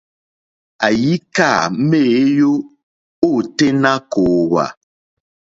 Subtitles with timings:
[0.85, 1.49] Àyíkâ
[1.89, 2.51] méěyó
[3.29, 4.65] ôténá kòòhwà.